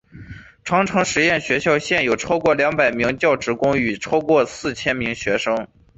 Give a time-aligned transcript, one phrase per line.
[0.65, 5.67] 长城实验学校现有超过两百名教职工与超过四千名学生。